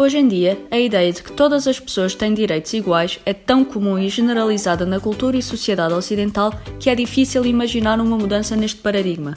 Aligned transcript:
Hoje 0.00 0.16
em 0.16 0.26
dia, 0.26 0.58
a 0.70 0.78
ideia 0.78 1.12
de 1.12 1.22
que 1.22 1.30
todas 1.30 1.68
as 1.68 1.78
pessoas 1.78 2.14
têm 2.14 2.32
direitos 2.32 2.72
iguais 2.72 3.20
é 3.26 3.34
tão 3.34 3.62
comum 3.62 3.98
e 3.98 4.08
generalizada 4.08 4.86
na 4.86 4.98
cultura 4.98 5.36
e 5.36 5.42
sociedade 5.42 5.92
ocidental 5.92 6.54
que 6.78 6.88
é 6.88 6.94
difícil 6.94 7.44
imaginar 7.44 8.00
uma 8.00 8.16
mudança 8.16 8.56
neste 8.56 8.80
paradigma. 8.80 9.36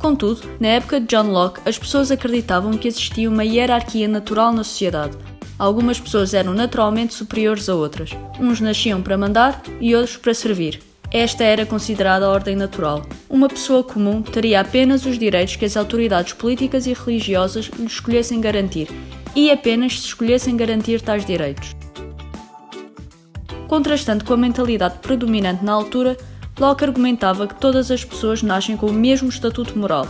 Contudo, 0.00 0.42
na 0.58 0.66
época 0.66 0.98
de 0.98 1.06
John 1.06 1.30
Locke, 1.30 1.60
as 1.64 1.78
pessoas 1.78 2.10
acreditavam 2.10 2.76
que 2.76 2.88
existia 2.88 3.30
uma 3.30 3.44
hierarquia 3.44 4.08
natural 4.08 4.52
na 4.52 4.64
sociedade. 4.64 5.16
Algumas 5.56 6.00
pessoas 6.00 6.34
eram 6.34 6.52
naturalmente 6.52 7.14
superiores 7.14 7.68
a 7.68 7.74
outras. 7.76 8.10
Uns 8.40 8.60
nasciam 8.60 9.00
para 9.00 9.16
mandar 9.16 9.62
e 9.80 9.94
outros 9.94 10.16
para 10.16 10.34
servir. 10.34 10.80
Esta 11.14 11.44
era 11.44 11.64
considerada 11.64 12.26
a 12.26 12.28
ordem 12.28 12.56
natural. 12.56 13.06
Uma 13.30 13.48
pessoa 13.48 13.84
comum 13.84 14.20
teria 14.20 14.60
apenas 14.60 15.06
os 15.06 15.16
direitos 15.16 15.54
que 15.54 15.64
as 15.64 15.76
autoridades 15.76 16.32
políticas 16.32 16.88
e 16.88 16.92
religiosas 16.92 17.66
lhe 17.66 17.86
escolhessem 17.86 18.40
garantir, 18.40 18.88
e 19.32 19.48
apenas 19.48 20.00
se 20.00 20.06
escolhessem 20.06 20.56
garantir 20.56 21.00
tais 21.00 21.24
direitos. 21.24 21.76
Contrastando 23.68 24.24
com 24.24 24.34
a 24.34 24.36
mentalidade 24.36 24.98
predominante 24.98 25.64
na 25.64 25.72
altura, 25.72 26.16
Locke 26.58 26.82
argumentava 26.82 27.46
que 27.46 27.60
todas 27.60 27.92
as 27.92 28.04
pessoas 28.04 28.42
nascem 28.42 28.76
com 28.76 28.86
o 28.86 28.92
mesmo 28.92 29.28
estatuto 29.28 29.78
moral. 29.78 30.08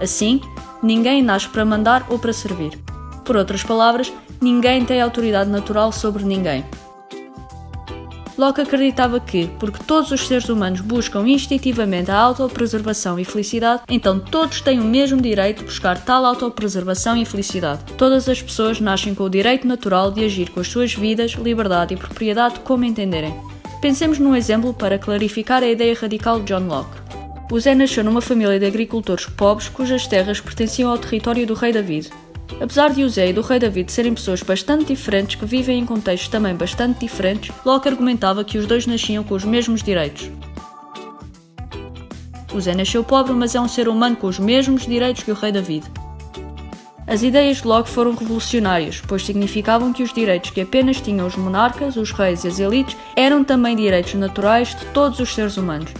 Assim, 0.00 0.40
ninguém 0.80 1.24
nasce 1.24 1.48
para 1.48 1.64
mandar 1.64 2.06
ou 2.08 2.20
para 2.20 2.32
servir. 2.32 2.78
Por 3.24 3.36
outras 3.36 3.64
palavras, 3.64 4.12
ninguém 4.40 4.84
tem 4.84 5.00
autoridade 5.00 5.50
natural 5.50 5.90
sobre 5.90 6.22
ninguém. 6.22 6.64
Locke 8.36 8.60
acreditava 8.60 9.20
que, 9.20 9.48
porque 9.60 9.84
todos 9.84 10.10
os 10.10 10.26
seres 10.26 10.48
humanos 10.48 10.80
buscam 10.80 11.26
instintivamente 11.28 12.10
a 12.10 12.18
autopreservação 12.18 13.18
e 13.18 13.24
felicidade, 13.24 13.82
então 13.88 14.18
todos 14.18 14.60
têm 14.60 14.80
o 14.80 14.84
mesmo 14.84 15.20
direito 15.20 15.58
de 15.58 15.64
buscar 15.66 16.02
tal 16.04 16.24
autopreservação 16.24 17.16
e 17.16 17.24
felicidade. 17.24 17.84
Todas 17.96 18.28
as 18.28 18.42
pessoas 18.42 18.80
nascem 18.80 19.14
com 19.14 19.24
o 19.24 19.30
direito 19.30 19.68
natural 19.68 20.10
de 20.10 20.24
agir 20.24 20.50
com 20.50 20.60
as 20.60 20.66
suas 20.66 20.94
vidas, 20.94 21.32
liberdade 21.32 21.94
e 21.94 21.96
propriedade 21.96 22.58
como 22.60 22.84
entenderem. 22.84 23.34
Pensemos 23.80 24.18
num 24.18 24.34
exemplo 24.34 24.74
para 24.74 24.98
clarificar 24.98 25.62
a 25.62 25.68
ideia 25.68 25.94
radical 25.94 26.40
de 26.40 26.52
John 26.52 26.66
Locke. 26.66 27.04
O 27.52 27.60
Zé 27.60 27.74
nasceu 27.74 28.02
numa 28.02 28.20
família 28.20 28.58
de 28.58 28.66
agricultores 28.66 29.26
pobres 29.26 29.68
cujas 29.68 30.08
terras 30.08 30.40
pertenciam 30.40 30.90
ao 30.90 30.98
território 30.98 31.46
do 31.46 31.54
rei 31.54 31.72
David. 31.72 32.10
Apesar 32.60 32.90
de 32.90 33.02
José 33.02 33.28
e 33.28 33.32
do 33.32 33.42
rei 33.42 33.58
David 33.58 33.90
serem 33.90 34.14
pessoas 34.14 34.42
bastante 34.42 34.86
diferentes 34.86 35.34
que 35.34 35.44
vivem 35.44 35.80
em 35.80 35.86
contextos 35.86 36.28
também 36.28 36.54
bastante 36.54 37.00
diferentes, 37.00 37.54
Locke 37.64 37.88
argumentava 37.88 38.44
que 38.44 38.58
os 38.58 38.66
dois 38.66 38.86
nasciam 38.86 39.24
com 39.24 39.34
os 39.34 39.44
mesmos 39.44 39.82
direitos. 39.82 40.30
O 42.54 42.60
Zé 42.60 42.74
nasceu 42.74 43.02
pobre, 43.02 43.32
mas 43.32 43.54
é 43.54 43.60
um 43.60 43.66
ser 43.66 43.88
humano 43.88 44.14
com 44.14 44.28
os 44.28 44.38
mesmos 44.38 44.86
direitos 44.86 45.24
que 45.24 45.32
o 45.32 45.34
rei 45.34 45.50
David. 45.50 45.84
As 47.06 47.22
ideias 47.22 47.58
de 47.58 47.66
Locke 47.66 47.90
foram 47.90 48.14
revolucionárias, 48.14 49.02
pois 49.06 49.26
significavam 49.26 49.92
que 49.92 50.02
os 50.02 50.12
direitos 50.12 50.50
que 50.50 50.60
apenas 50.60 51.00
tinham 51.00 51.26
os 51.26 51.36
monarcas, 51.36 51.96
os 51.96 52.12
reis 52.12 52.44
e 52.44 52.48
as 52.48 52.58
elites 52.58 52.96
eram 53.14 53.44
também 53.44 53.76
direitos 53.76 54.14
naturais 54.14 54.74
de 54.74 54.86
todos 54.86 55.18
os 55.20 55.34
seres 55.34 55.56
humanos. 55.56 55.92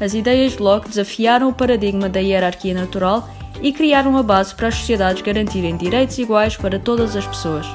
As 0.00 0.14
ideias 0.14 0.52
de 0.52 0.62
Locke 0.62 0.88
desafiaram 0.88 1.48
o 1.48 1.52
paradigma 1.52 2.08
da 2.08 2.20
hierarquia 2.20 2.72
natural 2.72 3.28
e 3.62 3.72
criaram 3.72 4.16
a 4.16 4.22
base 4.22 4.54
para 4.54 4.68
as 4.68 4.74
sociedades 4.74 5.22
garantirem 5.22 5.76
direitos 5.76 6.18
iguais 6.18 6.56
para 6.56 6.78
todas 6.78 7.16
as 7.16 7.26
pessoas. 7.26 7.66